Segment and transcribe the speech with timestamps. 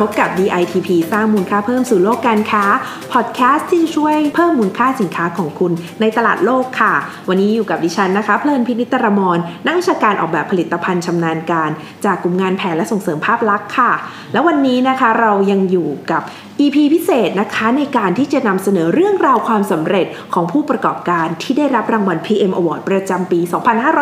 [0.00, 2.64] พบกับ DITP สร้างมูลค่าเพิ่มสู่โลกการค้า
[3.12, 6.94] พอดแคสต์ที่จะช่วยเพิ่มมูลค่าสินค้าของคุณในตลาดโลกค่ะ
[7.28, 11.70] วันนี้อยู่กับดิฉันนะคะ เพลินพินิตรมรนักวิชาการออกแบบผลิตภัณฑ์ชำนาญการ
[12.04, 13.92] จากกลุ่มงานแผนและส่งเสริมภาพลักษณ์ค่ะ
[14.32, 16.22] และวันนี้นะคะเรายังอยู่กับ
[16.60, 23.40] EP พิเศษนะคะในการที่จะนำเสนอเรื่องราวความสำเร็จของผู้ประกอบการที่ได้รับรางวัล PM Award ประจำปี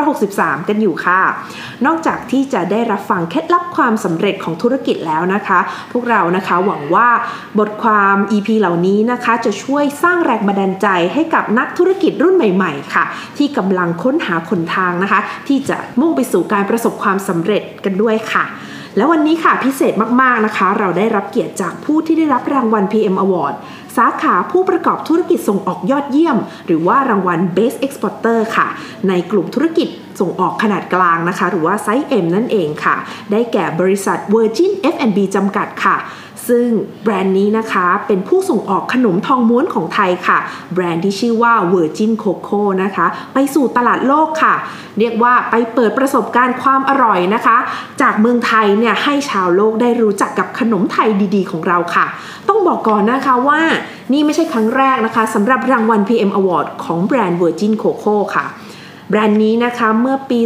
[0.02, 1.20] 2563 กันอยู่ค่ะ
[1.86, 5.58] นอกจากที่จะได้รับฟังเคล็ดลับความสำเร็จของธุรกิจแล้วนะคะ
[5.92, 7.08] พวกเรานะคะหวังว่า
[7.58, 13.04] บทความ EP เหล่านี้นะคะ จะช่วยสร้างแรงบันดาลใจให้กับนักธุรกิจรุ่นใหม่ ๆ ค่ะ
[13.38, 18.46] ที่กำลังค้นหาขนทางนะคะ ที่จะมุ่งไปสู่การประสบความสำเร็จกันด้วยค่ะ
[18.96, 23.54] แล้ววันนี้ค่ะพิเศษมากๆนะคะ เราได้รับเกียรติจากผู้ที่ได้รับรางวัล PM Award
[23.96, 28.66] สาขาผู้ประกอบธุรกิจส่งออกยอดเยี่ยม หรือว่ารางวัล Best Exporter ค่ะ
[29.08, 29.88] ในกลุ่มธุรกิจ
[30.20, 32.96] ส่งออกขนาดกลางนะคะ หรือว่าไซส์ M นั่นเองค่ะ
[33.32, 35.96] ได้แก่บริษัท Virgin F&B จำกัดค่ะ
[36.48, 36.68] ซึ่ง
[37.02, 40.38] แบรนด์นี้นะคะเป็นผู้ส่งออกขนมทองม้วนของไทยค่ะ
[40.74, 44.54] แบรนด์ที่ชื่อว่า Virgin Coco นะคะ ไปสู่ตลาดโลกค่ะ
[44.98, 47.56] เรียกว่าไปเปิดประสบการณ์ความอร่อยนะคะ
[48.02, 52.06] จากเมืองไทยเนี่ยให้ชาวโลกได้รู้จักกับขนมไทยดีๆ ของเราค่ะ
[52.48, 53.60] ต้องบอกก่อนนะคะว่า
[54.12, 58.44] นี่ไม่ใช่ครั้งแรกนะคะสำหรับรางวัล PM Award ของแบรนด์ Virgin Coco ค่ะ
[59.10, 60.40] แบรนด์นี้นะคะเมื่อปี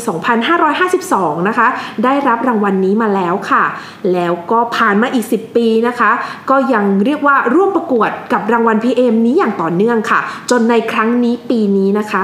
[0.71, 1.69] 2552 นะคะ
[2.05, 3.65] ได้รับรางวัลนนี้มาแล้วค่ะ
[4.13, 6.11] แล้วก็ผ่านมาอีก 10 ปีนะคะ
[6.51, 12.21] ก็ยังเรียกว่าร่วมประกวดกับรางวัล PM นี้อย่างต่อเนื่องค่ะ จนในครั้งนี้ปีนี้นะคะ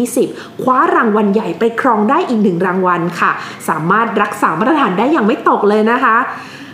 [0.00, 3.30] 2020 คว้ารางวัลใหญ่ไปครองได้อีกหนึ่งรางวัลค่ะ
[3.68, 6.16] สามารถรักษามาตรฐานได้อย่างไม่ตกเลยนะคะ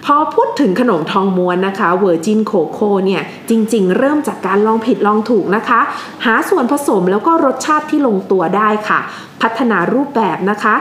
[0.04, 5.80] พอพูดถึงขนมทองม้วนนะคะเวอร์จินโคโค่เนี่ยจริงๆ เริ่มจากการลองผิดลองถูกนะคะ
[6.24, 9.00] หาส่วนผสมแล้วก็รสชาติที่ลงตัวได้ค่ะ
[9.42, 10.74] พัฒนารูปแบบนะคะ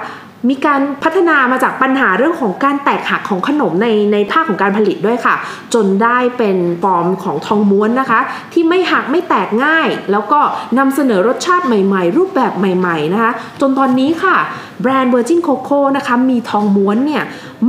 [0.50, 5.36] มีการพัฒนามาจากปัญหาเรื่องของการแตกหักของขนมในในภาคของการผลิตด้วยค่ะ
[5.74, 8.20] จนได้เป็นฟอร์มของทองม้วนนะคะ
[8.54, 10.40] ที่ไม่หักไม่แตกง่าย แล้วก็
[10.78, 13.32] นำเสนอรสชาติใหม่ๆ รูปแบบใหม่ๆนะคะ
[13.62, 14.38] จนตอนนี้ค่ะ
[14.82, 17.24] แบรนด์ Virgin Coco นะคะมีทองม้วนเนี่ย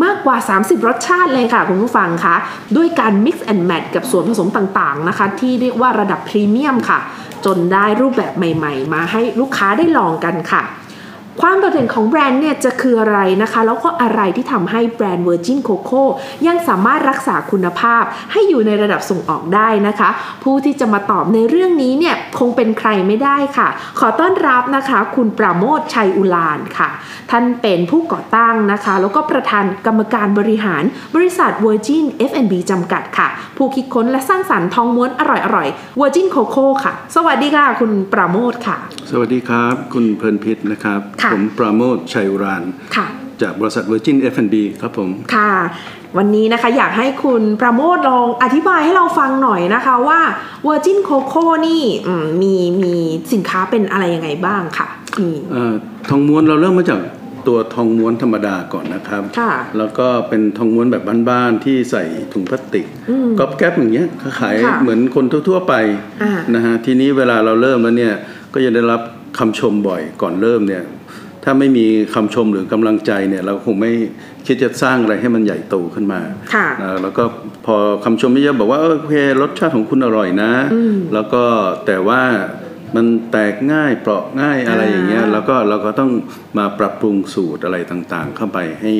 [0.04, 2.36] มากกว่า 30 รสชาติเลยค่ะ คุณผู้ฟังคะ
[2.76, 6.98] ด้วยการ mix and match กับส่วนผสมต่างๆนะคะ ที่เรียกว่าระดับพรีเมียมค่ะ
[7.46, 10.62] จนได้รูปแบบใหม่ ๆ มาให้ลูกค้าได้ลองกันค่ะ
[11.40, 16.02] ความโดดเด่นของแบรนด์เนี่ยจะคืออะไรนะคะ แล้วก็อะไรที่ทำให้แบรนด์ Virgin Coco
[16.46, 20.08] ยังสามารถรักษาคุณภาพให้อยู่ในระดับส่งออกได้นะคะ
[20.42, 26.88] ผู้ที่จะมาตอบในเรื่องนี้เนี่ยคงเป็นใครไม่ได้ค่ะ ขอต้อนรับนะคะ คุณปราโมทชัยอุลานค่ะ
[27.30, 30.82] ท่านเป็นผู้ก่อตั้งนะคะ แล้วก็ประธานกรรมการบริหาร
[31.14, 35.22] บริษัท Virgin F&B จำกัดค่ะ ผู้คิดค้นและสร้างสรรค์ทองม้วนอ
[35.54, 38.76] ร่อยๆ Virgin Coco ค่ะ สวัสดีค่ะ คุณปราโมทค่ะ
[39.10, 41.00] สวัสดีครับ คุณเพลินพิษนะครับ
[41.32, 42.62] ผมปราโมทชัยอุราน
[42.96, 43.06] ค่ะ
[43.42, 45.52] จากบริษัท Virgin F&B ครับผมค่ะ
[46.16, 50.20] วันนี้นะคะอยากให้คุณประโมทลองอธิบายให้เราฟังหน่อยนะคะว่า
[50.66, 52.94] Virgin Coco นี่อืมมีมี
[53.32, 54.88] สินค้าเป็นอะไรยังไงบ้างค่ะ
[55.20, 55.72] มีเอ่อ
[56.08, 57.00] ทองม้วนเราเริ่มมาจาก
[57.46, 64.08] ตัวทองม้วนธรรมดาก่อนนะครับค่ะแล้วก็เป็นทองม้วนแบบบ้านๆที่ใส่ถุงพลาสติกอืมก๊อบแก๊บอย่างเงี้ย
[64.40, 65.74] ขายค่ะเหมือนคนทั่วๆไป
[66.22, 68.14] อ่านะฮะทีนี้เวลาเราเริ่มแล้วเนี่ย
[68.54, 69.00] ก็จะได้รับ
[69.38, 70.82] คำชมบ่อยก่อนเริ่มเนี่ย
[71.44, 73.92] ถ้าไม่มีคำชมหรือกำลังใจเนี่ยเราคงไม่
[74.46, 76.20] คิดจะสร้างอะไรให้มันใหญ่โตขึ้นมา
[76.54, 77.24] ค่ะนะแล้วก็
[77.66, 81.42] พอคำชมเยอะๆบอกว่าเออโอเครสชาติของคุณอร่อยนะอืมแล้วก็
[81.86, 82.22] แต่ว่า
[82.96, 86.10] มันแตกง่ายเปราะง่ายอะไรอย่างเงี้ยอ่าแล้วก็เราก็ต้อง
[86.58, 88.92] มาปรับปรุงสูตรอะไรต่างๆ เข้าไปให้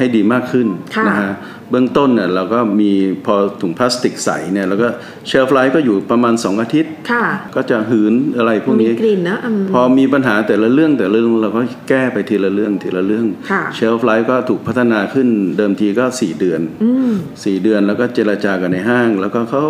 [0.00, 1.32] ให้ดีมากขึ้นค่ะนะฮะ
[1.70, 2.92] เบื้องต้นเนี่ยเราก็มี
[3.26, 4.88] พอถุงพลาสติกใสเนี่ยแล้วก็
[5.26, 7.24] shelf life ก็อยู่ประมาณ 2 อาทิตย์ค่ะ
[7.56, 17.12] ก็จะหืนอะไรพวกนี้มีกลิ่นนะอืมพอมีปัญหาแต่ละเรื่องแต่ละเรื่องเราก็แก้ไปทีละเรื่องทีละเรื่องค่ะ shelf life ก็ถูกพัฒนาขึ้นเดิมทีก็ 4 เดือนอืม
[17.44, 19.62] สี่เดือนแล้วก็เจรจากันในห้าง แล้วก็เขา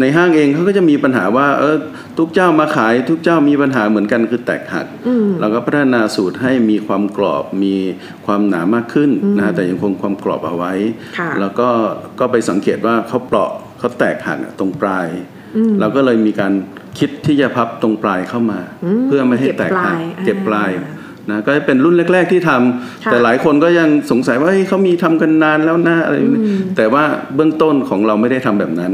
[0.00, 1.76] ในห้างเองเขาก็จะมีปัญหาว่าเออ
[2.18, 7.74] ทุกเจ้ามาขายทุกเจ้ามีปัญหาเหมือนกันคือแตกหักอืมเราก็พัฒนาสูตรให้มีความกรอบมี
[8.26, 10.72] ความหนามากขึ้นนะฮะแต่ยังคงความกรอบเอาไว้
[11.18, 11.68] ค่ะแล้วก็
[12.20, 15.06] ก็ไปสังเกตว่าเขาเปราะเขาแตกหักอะตรงปลาย
[15.56, 16.52] อืมเราก็เลยมีการ
[16.98, 20.70] คิดที่จะพับตรงปลายเข้ามาอืมเพื่อไม่ให้แตกหักเก็เก็บบปปลาลายย
[21.30, 26.42] นะก็เป็นรุ่นแรก ๆที่ทำค่ะแต่หลายคนก็ยังสงสัยว่าเฮ้ยเขามีทำกันนานแล้วนะอะไรแบบนี้
[26.76, 27.04] แต่ว่า
[27.34, 28.92] เบื้องต้นของเราไม่ได้ทำแบบนั้น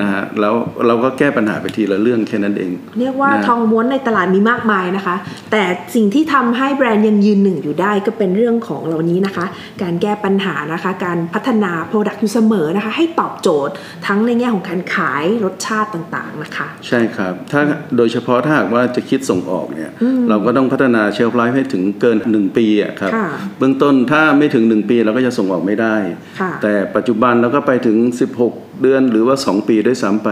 [0.00, 0.54] นะฮะแล้ว
[0.86, 5.16] เราก็แก้ปัญหาไปทีละเรื่องแค่นั้นเอง เรียกว่านะทองม้วนในตลาดมีมากมายนะคะ
[5.52, 5.62] แต่
[5.94, 9.46] สิ่งที่ทำให้แบรนด์ยังยืนหนึ่งอยู่ได้ก็เป็นเรื่องของเหล่านี้นะคะ
[9.82, 13.74] การแก้ปัญหานะคะ การพัฒนา Product อยู่เสมอนะคะ ให้ตอบโจทย์
[14.06, 17.60] ทั้งในแง่ของการขายรสชาติต่างๆนะคะ ใช่ครับถ้า
[17.96, 19.90] โดยเฉพาะถ้าหากว่าจะคิดส่งออกเนี่ย
[20.28, 23.28] เราก็ต้องพัฒนาเชลฟ์ไลฟ์ให้ถึงเกิน 1 ปีอะครับค่ะ
[23.58, 25.96] เบื้องต้นถ้าไม่ถึง 1 ปีเราก็จะส่งออกไม่ได้
[26.40, 27.96] ค่ะแต่ปัจจุบันเราก็ไปถึง
[28.40, 30.28] 16 เดือนหรือว่า 2 ปีด้วยซ้ำไป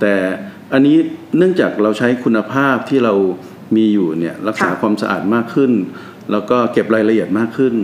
[0.00, 0.14] แต่
[0.72, 0.96] อันนี้
[1.36, 3.14] เนื่องจากเราใช้คุณภาพที่เรา
[3.76, 5.72] มีอยู่เนี่ยรักษาค่ะ ความสะอาดมากขึ้น
[6.32, 7.74] แล้วก็เก็บรายละเอียดมากขึ้น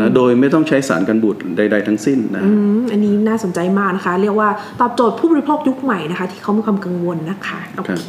[0.00, 4.48] นะโดยไม่ต้องใช้สารกันบูดใด ๆ ทั้งสิ้นนะอืมอันนี้น่าสนใจมากนะคะ เรียกว่า
[4.80, 8.04] ตอบโจทย์ผู้บริโภคยุคใหม่นะคะ ที่เขามีความกังวลนะคะโอเค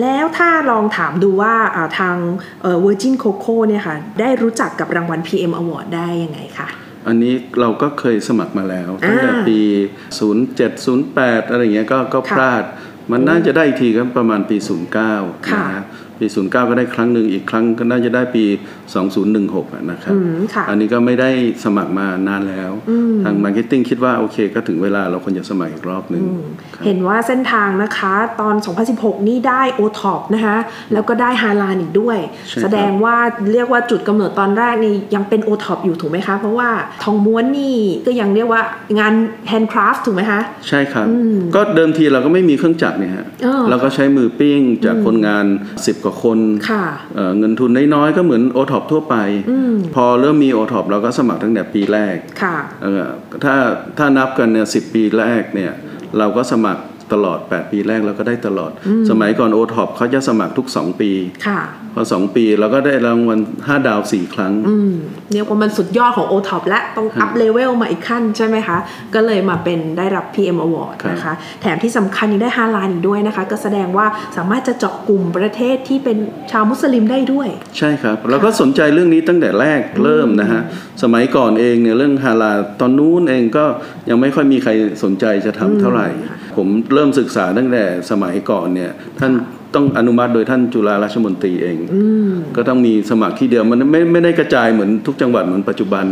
[0.00, 2.16] แล้วถ้าลองถามดูว่าอ่าทาง
[2.62, 6.68] เอ่อ Virgin Coco เนี่ยค่ะได้รู้จักกับรางวัล PM Award ได้ยังไงคะ
[7.08, 9.60] อันนี้เราก็เคยสมัครมาแล้ว ตั้งแต่อ่าปี
[10.30, 10.60] 07
[11.02, 12.62] 08 อะไรอย่างเงี้ยก็ก็ค่ะพลาด
[13.12, 14.56] มันน่าจะได้อีกทีก็ประมาณปี
[15.02, 15.84] 09ค่ะนะฮะ
[16.18, 18.44] ปี 09 ก็ได้ครั้งหนึ่งอีกครั้งก็น่าจะได้ปี
[19.08, 21.30] 2016อะนะครับอืมค่ะอันนี้ก็ไม่ได้
[21.64, 22.72] สมัครมานานแล้ว
[23.24, 26.22] ทาง marketing คิดว่าโอเค ก็ถึงเวลาเราควรจะสมัครอีกรอบหนึ่ง
[26.74, 28.54] ครับเห็นว่าเส้นทางนะคะตอน
[28.92, 30.56] 2016 นี่ได้ o t o p นะคะ
[30.92, 32.18] แล้วก็ได้ฮาลาลอีกด้วย
[32.48, 33.16] ใช่ครับแสดงว่า
[33.52, 36.68] เรียกว่าจุดกำเนิดตอนแรกนี่ยังเป็น o t o p อยู่ถูกไหมคะ เพราะว่า
[37.02, 37.76] ทองม้วนนี่
[38.06, 38.62] ก็ยังเรียกว่า
[38.98, 39.14] งาน
[39.48, 41.06] handcraft ถูกไหมคะ ใช่ครับ
[41.54, 45.44] ก็เดิมทีเราก็ไม่มีเครื่องจักรเนี่ยฮะอ๋อเราก็ใช้มือปิ้งจากคนงาน
[45.76, 46.38] 10กว่าคน
[46.70, 46.84] ค่ะ
[47.14, 49.16] เอ่อเงินทุนน้อยๆก็เหมือนโอท็อปทั่วไป
[49.94, 53.04] พอเริ่มมีโอท็อปเราก็สมัครตั้งแต่ปีแรกค่ะเอ่อ
[53.44, 53.54] ถ้า
[53.98, 55.72] ถ้านับกันเนี่ยสิปีแรกเนี่ย
[56.18, 56.82] เราก็สมัคร
[57.12, 58.70] ตลอด 8 ปีแรกเราก็ได้ตลอด
[59.10, 61.10] สมัยก่อนโอท็อปเขาจะสมัครทุก 2 ปี
[61.46, 61.60] ค่ะ
[61.94, 64.92] พอ2ปีเราก็ได้รางวัล5ดาว 4 ครั้งอืม
[65.32, 68.78] เรียกว่ามันสุดยอดของ o t o p และต้อง up level มาอีกขั้นใช่ไหมคะ
[69.14, 71.32] ก็เลยมาเป็นได้รับ PM Award ครับนะคะ
[71.62, 74.06] แถมที่สำคัญยังได้ฮาลาลอีกด้วยนะคะ ก็แสดงว่า
[74.36, 76.16] สามารถจะเจาะกลุ่มประเทศที่เป็น
[76.50, 77.48] ชาวมุสลิมได้ด้วย
[77.78, 80.60] ใช่ครับ เราก็สนใจเรื่องนี้ตั้งแต่แรกเริ่มนะฮะ
[81.02, 83.64] สมัยก่อนเองเนี่ยเรื่องฮาลาลตอนนู้นเองก็
[84.10, 84.70] ยังไม่ค่อยมีใคร
[85.04, 86.08] สนใจจะทำเท่าไหร่
[86.56, 88.90] ผมเริ่มศึกษาตั้งแต่สมัยก่อนเนี่ย
[89.20, 89.32] ท่าน
[89.78, 91.78] ต้องอนุมัติโดยท่านจุฬาราชมนตรีเอง
[92.56, 96.04] ก็ต้องมีสมัครที่เดียวมันไม่ไม่ได้กระจายเหมือนทุกจังหวัดเหมือนปัจจุบัน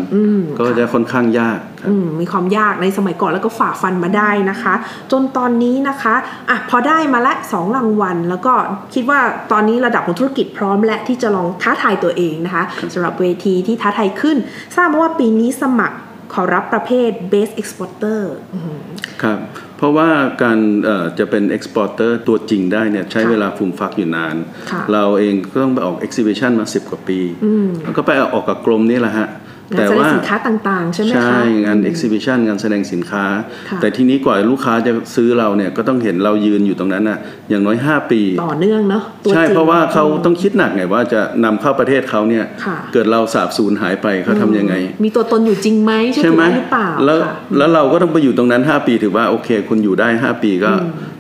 [0.59, 4.75] ก็จะค่อนข้างยากครับอืมมีความยากในสมัยก่อนแล้วก็ฝ่าฟันมาได้นะคะ
[5.13, 6.15] จนตอนนี้นะคะ
[6.49, 8.53] อะพอได้มาละสองรางวัล แล้วก็
[8.95, 9.21] คิดว่า
[9.53, 12.65] ตอนนี้ระดับของธุรกิจพร้อมและที่จะลองท้าทายตัวเองนะคะ
[12.95, 14.37] สำหรับเวทีที่ท้าทายขึ้น
[14.77, 15.97] ทราบมาว่าปีนี้สมัคร
[16.35, 18.21] ขอรับประเภท Best Exporter
[18.55, 18.77] อืม
[19.23, 19.39] ครับ
[19.81, 20.11] เพราะว่า
[20.43, 24.37] การเอ่อจะเป็น exporter ตัวจริงได้เนี่ยใช้ค่ะเวลาฟูมฟักอยู่นาน
[24.71, 33.25] ค่ะเราเองก็ต้องไปออก exhibition มา 10 กว่าปีอืมแล้วก็ไปออกกับกรมนี่แหละฮะงาน แสดงสินค้าต่างๆ ใช่ไหมคะ ใช่ งาน exhibition งานแสดงสินค้า
[33.69, 37.19] ค่ะแต่ทีนี้กว่าลูกค้าจะซื้อเราเนี่ยก็ต้องเห็นเรายืนอยู่ตรงนั้นน่ะ
[37.51, 44.75] อย่างน้อย 5 ปี ต่อเนื่องเนาะตัวใช่จงเพราะว่าเขาต้องคิดหนักไงว่าจะนำเข้าประเทศเขาเนี่ยค่ะเกิดเราสาบสูญหายไปเขาทำยังไง
[45.05, 50.73] มีตัวตนอยู่จริงไหมเชื่อใช่ถือไหมได้หรือเปล่าแล้วค่ะแล้วเราก็ต้องไปอยู่ตรงนั้น 5 ปีถือว่าโอเค คุณอยู่ได้ 5 ปีก็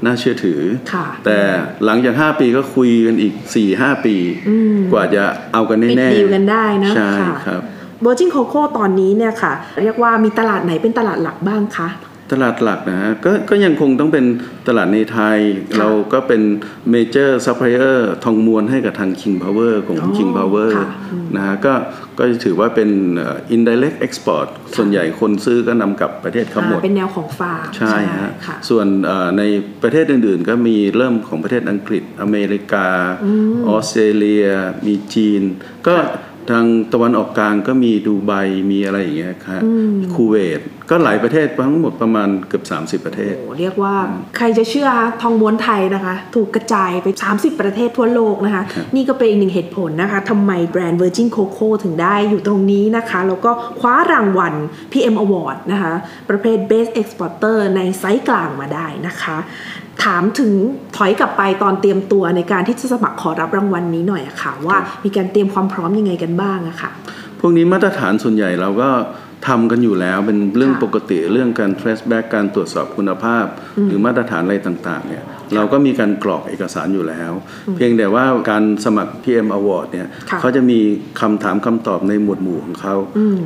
[0.04, 0.60] น่าเชื่อถือ
[0.92, 1.38] ค่ะแต่
[1.84, 3.34] หลังจาก 5 ปีก็คุยกันอีก
[3.70, 4.16] 4-5 ปี
[4.92, 5.22] กว่าจะ
[5.52, 7.62] เอากันปิดแน่ๆดีลกันได้นะใช่ค่ะครับ
[8.02, 9.52] Virgin Coco ตอนนี้เนี่ยค่ะ
[9.82, 11.88] เรียกว่ามีตลาดไหนเป็นตลาดหลักบ้างคะ
[12.34, 14.24] ตลาดหลักนะฮะก็ก็ยังคงต้องเป็น
[14.68, 15.38] ตลาดในไทย
[15.68, 16.42] ค่ะเราก็เป็น
[16.90, 20.88] major supplier ทองม้วนให้กับทาง King Power ของอ๋อ King Power ค่ะ
[21.36, 21.74] นะฮะก็
[22.18, 24.46] ก็ถือว่าเป็นเอ่อ indirect export
[24.76, 29.42] ส่วนใหญ่คนซื้อก็นำกลับประเทศเขาหมดอ่าเป็นแนวของฝากใช่ฮะค่ะส่วนเอ่อใน
[29.82, 32.86] ประเทศอื่นๆ ก็มีเริ่มของประเทศอังกฤษ อเมริกา
[33.68, 34.46] ออสเตรเลีย
[34.86, 35.42] มีจีน
[35.88, 35.96] ก็
[36.50, 38.32] ทางตะวันออกกลางก็มีดูไบ
[38.70, 39.62] มีอะไรอย่างเงี้ยครับ
[40.14, 43.94] คูเวตก็หลายประเทศทั้งหมดประมาณเกือบ30 ประเทศโอ้เรียกว่า
[44.36, 48.62] ใครจะเชื่อคะทองม้วนไทยนะคะ ถูกกระจายไป 30 ประเทศทั่วโลกนะคะ
[48.94, 54.54] นี่ก็เป็นอีกหนึ่งเหตุผลนะคะทำไมแบรนด์ Virgin Coco ถึงได้อยู่ตรงนี้นะคะ แล้วก็คว้ารางวัล
[54.92, 55.92] PM Award นะคะ
[56.30, 59.36] ประเภท Best Exporter ในไซส์กลางมาได้นะคะ
[60.04, 60.52] ถามถึง
[60.96, 66.90] ถอยกลับไปตอนเตรียมตัวในการที่จะสมัครขอรับรางวัลนี้หน่อยอะค่ะ ว่ามีการเตรียมความพร้อมยังไงกันบ้างอะค่ะ
[67.40, 68.90] พวกนี้มาตรฐานส่วนใหญ่เราก็
[69.48, 73.44] ทำกันอยู่แล้วเป็นเรื่องค่ะปกติเรื่องการ trace back การตรวจสอบคุณภาพ
[73.86, 77.32] หรือมาตรฐานอะไรต่างๆเนี่ยเราก็มีการกรอกเอกสารอยู่แล้ว
[77.76, 80.78] เพียงแต่ว่าการสมัคร PM Award เนี่ยค่ะเขาจะมี
[81.20, 82.94] คำถามคำตอบในหมวดหมู่ของเขา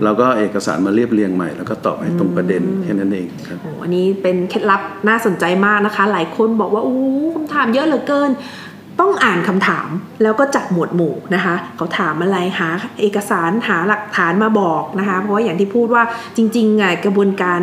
[0.05, 6.97] เราก็เอาเอกสารมาเรียบเรียงใหม่ แล้วก็ตอบให้ตรงประเด็นแค่นั้นเองครับโอ้อันนี้เป็นเคล็ดลับน่าสนใจมากนะคะ หลายคนบอกว่าโอ้
[7.35, 8.31] คำถามเยอะเหลือเกิน
[9.01, 9.89] ต้องอ่านคำถาม
[10.23, 12.69] แล้วก็จัดหมวดหมู่นะคะ เขาถามอะไรหา
[13.01, 16.03] เอกสารหาหลักฐานมาบอกนะคะ เพราะว่าอย่างที่พูดว่า
[16.37, 17.61] จริงๆกระบวนการ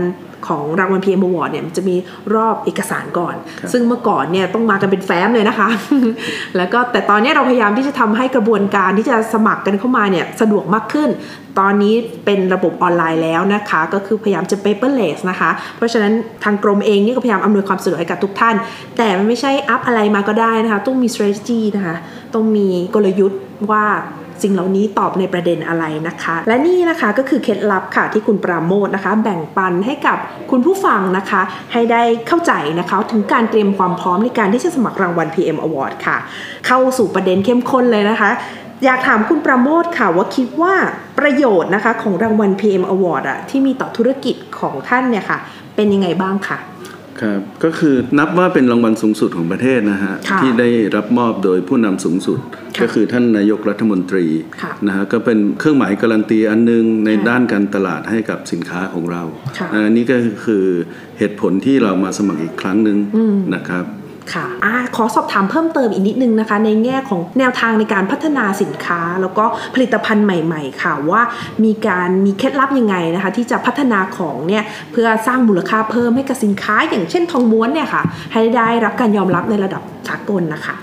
[0.47, 1.95] ของรางวัล PM Award เนี่ยมันจะมี
[2.35, 5.69] รอบเอกสารก่อนครับซึ่งเมื่อก่อนเนี่ยต้องมากันเป็นแฟ้มเลยนะคะ
[6.57, 11.09] แล้วก็แต่ตอนนี้เราพยายามที่จะทำให้กระบวนการที่จะสมัครกันเข้ามาเนี่ยสะดวกมากขึ้น
[11.59, 11.95] ตอนนี้
[12.25, 18.55] เป็นระบบออนไลน์แล้วนะคะ ก็คือพยายามจะ paperless นะคะ เพราะฉะนั้นทางกรมเองนี่ก็พยายามอำนวยความสะดวกให้กับทุกท่าน
[18.97, 21.95] แต่มันไม่ใช่อัพอะไรมาก็ได้นะคะ ต้องมี strategy นะคะ
[22.33, 23.85] ต้องมีกลยุทธ์ว่า
[24.43, 30.17] สิ่งเหล่านี้ตอบในประเด็นอะไรนะคะ และนี่นะคะก็คือเคล็ดลับค่ะที่คุณปราโมทนะคะ แบ่งปันให้กับ
[30.51, 31.41] คุณผู้ฟังนะคะ
[31.73, 36.17] ให้ได้เข้าใจนะคะถึงการเตรียมความพร้อมในการที่จะสมัครรางวัล PM Award ค่ะ
[36.67, 38.29] เข้าสู่ประเด็นเข้มข้นเลยนะคะ
[38.85, 40.73] อยากถามคุณประโมทค่ะว่าคิดว่า
[41.19, 45.39] ประโยชน์นะคะของรางวัล PM Award อะที่มีต่อธุรกิจของท่านเนี่ยค่ะ
[45.75, 46.57] เป็นยังไงบ้างค่ะ
[47.21, 52.39] ครับก็คือนับว่าเป็นรางวัลสูงสุดของประเทศนะฮะค่ะที่ได้รับมอบโดยผู้นำสูงสุด
[52.77, 54.25] ค่ะก็คือท่านนายกรัฐมนตรี
[54.61, 59.23] ค่ะนะฮะก็เป็นเครื่องหมายการันตีอันหนึงในค่ะด้านการตลาดให้กับสินค้าของเรา
[59.57, 60.65] ค่ะอันนี้ก็คือ
[61.17, 62.97] เหตุผลที่เรามาสมัครอีกครั้งหนึ่ง
[63.55, 63.85] นะครับ
[64.33, 71.21] ค่ะอะขอสอบถามเพิ่มเติมอีกนิดนึงนะคะ ในแง่ของแนวทางในการพัฒนาสินค้า แล้วก็ผลิตภัณฑ์ใหม่ ๆ ค่ะว่า
[71.63, 80.75] มีการมีเคล็ดลับยังไงนะคะ ที่จะพัฒนาของเนี่ยเพื่อสร้างมูลค่าเพิ่มให้กับสินค้า อย่างเช่นทองม้วนเนี่ยค่ะ ให้ได้รับการยอมรับในระดับสากลนะคะ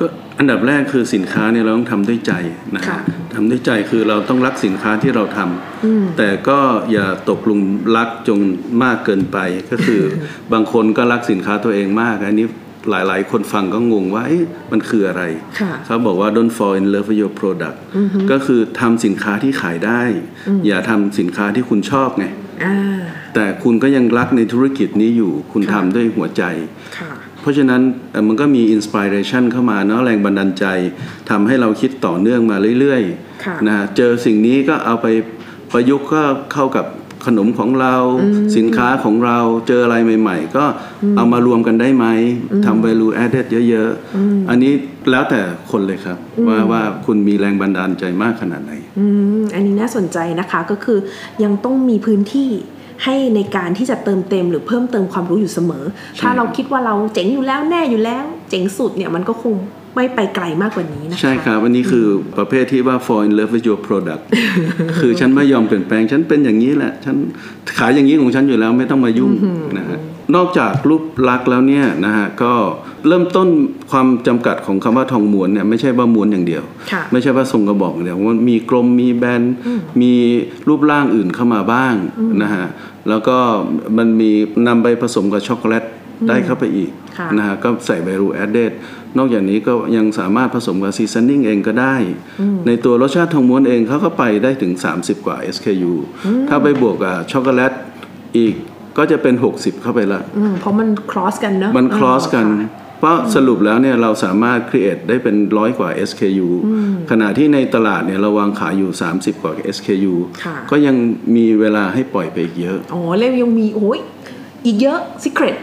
[0.00, 0.06] ก็
[0.38, 2.32] อันดับแรกคือสินค้าเนี่ยเราต้องทำด้วยใจ
[2.74, 3.04] นะค่ะฮะ
[3.34, 6.58] ทำด้วยใจคือเราต้องรักสินค้าที่เราทำอืมแต่ก็
[6.92, 7.62] อย่าตกหลุม
[7.96, 8.38] รักจง
[8.82, 9.38] มากเกินไป
[9.70, 10.02] ก็คือ
[10.52, 12.46] บางคนก็รักสินค้าตัวเองมาก อันนี้
[12.90, 15.22] หลายๆ คนฟังก็งงว่าเอ๊ะมันคืออะไร
[15.60, 17.76] ค่ะเขาบอกว่า don't fall in love with your product
[18.30, 20.02] ก็คือทำสินค้าที่ขายได้
[20.66, 22.26] อย่าทำสินค้าที่คุณชอบไง
[22.64, 23.00] อ่า
[23.34, 26.42] แต่คุณก็ยังรักในธุรกิจนี้อยู่ คุณค่ะทำด้วยหัวใจ
[26.98, 27.80] ค่ะ เพราะฉะนั้น
[28.12, 30.64] เอ่อมันก็มีอินสปิเรชันเข้ามาเนาะแรงบันดาลใจ
[31.30, 33.02] ทำให้เราคิดต่อเนื่องมาเรื่อย
[33.44, 35.06] ค่ะๆนะฮะเจอสิ่งนี้ก็เอาไป
[35.72, 36.22] ประยุกต์ก็
[36.54, 36.86] เข้ากับ
[37.26, 37.96] ขนมของเรา
[38.56, 40.64] สินค้าของเราเจออะไรใหม่ ๆ ก็
[41.16, 42.06] เอามารวมกันได้ไหม
[42.64, 44.72] ทำ value added เยอะๆ อันนี้
[45.10, 46.18] แล้วแต่คนเลยครับ
[46.48, 49.06] ว่าว่าคุณมีแรงบันดาลใจมากขนาดไหนอื
[49.40, 50.98] มอันนี้น่าสนใจนะคะก็คือ
[51.44, 52.50] ยังต้องมีพื้นที่
[53.04, 55.84] ให้ในการที่จะเติมเต็มหรือเพิ่มเติมความรู้อยู่เสมอ
[56.20, 59.54] ถ้าเราคิดว่าเราเจ๋งอยู่แล้วแน่อยู่แล้ว เจ๋งสุดเนี่ยมันก็คง
[59.96, 62.06] ไม่ไปไกลมากกว่านี้นะคะใช่ครับอันนี้คือ
[62.38, 64.22] ประเภทที่ว่า fall in love with your product
[65.00, 67.16] คือฉันไม่ยอมเปลี่ยนแปลง ฉันเป็นอย่างนี้แหละ ฉัน
[67.78, 69.32] ขายอย่างนี้ของฉันอยู่แล้วไม่ต้องมายุ่ง
[69.78, 69.98] นะฮะ
[70.36, 72.52] นอกจากรูปลักษณ์แล้วเนี่ยนะฮะก็
[73.06, 73.48] เริ่มต้น
[73.90, 79.42] ความจำกัดของคำว่าทองม้วนเนี่ยไม่ใช่ว่าม้วนอย่างเดียวค่ะไม่ใช่ว่าทรงกระบอกอย่างเดียวมันมีกลมมีแบน
[80.02, 80.12] มี
[80.68, 81.94] รูปร่างอื่นเข้ามาบ้าง
[82.42, 82.66] นะฮะ
[83.08, 83.36] แล้วก็
[83.98, 84.30] มันมี
[84.66, 85.84] นำไปผสมกับช็อกโกแลต
[86.28, 88.72] ได้เข้าไปอีกค่ะนะฮะก็ใส่ value added
[89.18, 91.96] นอกจากนี้ก็ยังสามารถผสมกับ seasoning เองก็ได้
[92.66, 95.92] ในตัวรสชาติทองม้วนเองเขาก็ไปได้ถึง 30 กว่า SKU
[96.48, 97.72] ถ้าไปบวกกับช็อกโกแลต
[98.38, 98.54] อีก
[98.98, 106.48] ก็จะเป็น 60 เข้าไปละอืมเพราะมัน cross กันเนอะมันเออ cross กันค่ะเพราะสรุปแล้วเนี่ยเราสามารถ create ได้เป็นร้อยกว่า SKU
[107.10, 110.14] ขณะที่ในตลาดเนี่ยเราวางขายอยู่ 30 กว่า SKU
[110.44, 110.96] ค่ะก็ยัง
[111.36, 114.00] มีเวลาให้ปล่อยไปอีกเยอะ อ๋อ แล้วยังมีโอ้ย
[114.64, 115.56] อีกเยอะ secret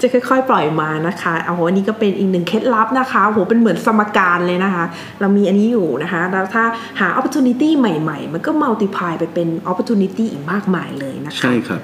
[0.00, 4.84] จะค่อย ๆ ปล่อยมานะคะเอาโหอันนี้ก็เป็นอีกหนึ่งเคล็ดลับนะคะโหเป็นเหมือนสมการเลยนะคะ
[5.20, 6.64] เรามีอันนี้อยู่นะคะ แล้วถ้า
[7.00, 11.80] หา opportunity ใหม่ ๆ มันก็ multiply ไปเป็น opportunity อีกมากมายเลยนะคะ ใช่ครับ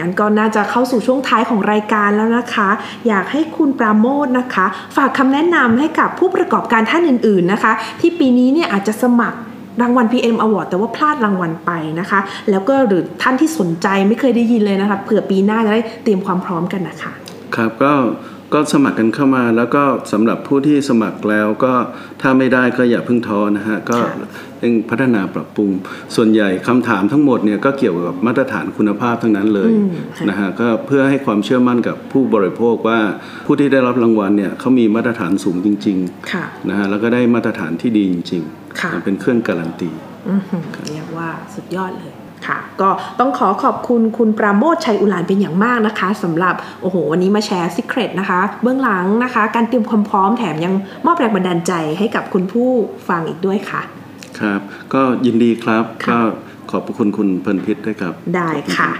[0.00, 2.68] งั้นก็น่าจะเข้าสู่ช่วงท้ายของรายการแล้วนะคะ
[3.08, 9.38] อยากให้คุณปราโมทนะคะ ฝากคำแนะนำให้กับผู้ประกอบการท่านอื่น ๆนะคะ ที่ปีนี้เนี่ยอาจจะสมัคร
[9.82, 17.12] รางวัล PM Award แต่ว่าพลาดรางวัลไปนะคะ แล้วก็หรือท่านที่สนใจไม่เคยได้ยินเลยนะคะเผื่อปีหน้าจะได้เตรียมความพร้อมกันนะคะ
[17.56, 17.92] ครับก็
[18.52, 21.72] ก็สมัครกันเข้ามาแล้วก็สำหรับผู้ที่สมัครแล้วก็
[22.22, 25.70] ถ้าไม่ได้ก็อย่าเพิ่งท้อนะฮะก็ค่ะเร่งพัฒนาปรับปรุง
[26.16, 33.00] ส่วนใหญ่คำถามทั้งหมดเนี่ยก็เกี่ยวกับมาตรฐานคุณภาพทั้งนั้นเลยอืมค่ะนะฮะก็เพื่อให้ความเชื่อมั่นกับผู้บริโภคว่า
[33.46, 35.98] ผู้ที่ได้รับรางวัลเนี่ยเขามีมาตรฐานสูงจริง
[36.32, 38.42] ค่ะๆนะฮะแล้วก็ได้มาตรฐานที่ดีจริง
[38.80, 39.90] ค่ะๆเป็นเครื่องการันตี
[40.28, 42.14] อื้อหือเรียกว่าสุดยอดเลย
[42.46, 42.88] ค่ะ ก็
[43.20, 50.74] ต้องขอขอบคุณคุณปราโมทชัยอุลานเป็นอย่างมากนะคะสำหรับโอ้โหวันนี้มาแชร์ซิเครตนะคะเบื้องหลังนะคะ การเตรียมความพร้อมแถมยัง
[51.06, 52.70] มอบแรงบันดาลใจให้กับคุณผู้
[53.08, 53.82] ฟังอีกด้วยค่ะ
[54.40, 54.60] ครับ
[54.94, 56.18] ก็ยินดีครับค่ะก็
[56.70, 58.90] ขอบพระคุณคุณเพลินพิษด้วยครับ ได้ค่ะ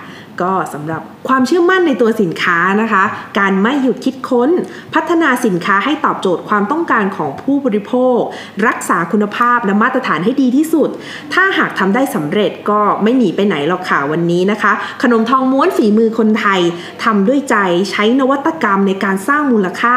[0.43, 3.05] ก็สำหรับความเชื่อมั่นในตัวสินค้านะคะ
[3.38, 4.50] การไม่หยุดคิดค้น
[4.95, 8.19] พัฒนาสินค้าให้ตอบโจทย์ความต้องการของผู้บริโภค
[8.67, 10.88] รักษาคุณภาพและมาตรฐานให้ดีที่สุด
[11.35, 14.73] ถ้าหากทำได้สำเร็จก็ไม่หนีไปไหนหรอกค่ะวันนี้นะคะ
[15.03, 16.61] ขนมทองม้วนฝีมือคนไทย
[17.05, 17.57] ทำด้วยใจ
[17.91, 19.97] ใช้นวัตกรรมในการสร้างมูลค่า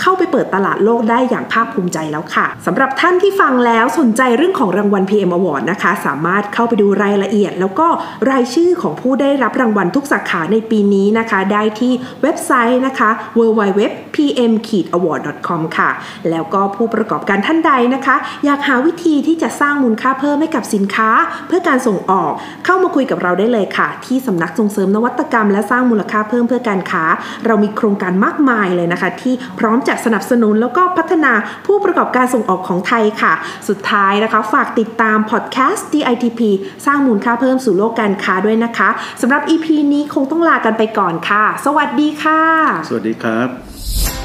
[0.00, 7.86] เข้าไปเปิดตลาดโลกได้อย่างภาคภูมิใจแล้วค่ะสำหรับท่านที่ฟังแล้วสนใจเรื่องของรางวัล PM Award นะคะ สามารถเข้าไปดูรายละเอียด แล้วก็
[8.30, 11.92] รายชื่อของผู้ได้รับรางวัลวันทุกสาขาในปีนี้นะคะ ได้ที่
[12.22, 15.90] เว็บไซต์นะคะ www.pm-award.com ค่ะ
[16.30, 21.10] แล้วก็ผู้ประกอบการท่านใดนะคะ อยากหาวิธีที่จะสร้างมูลค่าเพิ่มให้กับสินค้า
[21.48, 22.32] เพื่อการส่งออก
[22.64, 27.04] เข้ามาคุยกับเราได้เลยค่ะ ที่สำนักส่งเสริมนวัตกรรม และสร้างมูลค่าเพิ่มเพื่อการค้า
[27.46, 31.32] เรามีโครงการมากมายเลยนะคะ ที่พร้อมจะสนับสนุนแล้วก็พัฒนา
[31.66, 33.32] ผู้ประกอบการส่งออกของไทยค่ะ
[33.68, 36.40] สุดท้ายนะคะฝากติดตามพอดแคสต์ DITP
[36.86, 38.88] สร้างมูลค่าเพิ่มสู่โลกการค้าด้วยนะคะ
[39.22, 42.42] สำหรับ ep EP นี้คงต้องลากันไปก่อนค่ะ สวัสดีค่ะ
[42.88, 43.48] สวัสดีครับ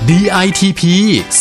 [0.10, 0.82] DITP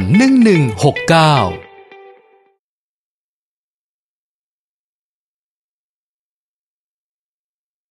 [1.61, 1.61] 1169